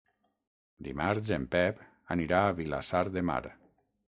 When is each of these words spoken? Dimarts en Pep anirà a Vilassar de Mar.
Dimarts 0.87 1.33
en 1.37 1.45
Pep 1.57 1.83
anirà 2.17 2.41
a 2.47 2.57
Vilassar 2.63 3.05
de 3.19 3.25
Mar. 3.33 3.41